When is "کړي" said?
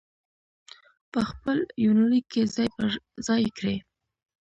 3.57-3.77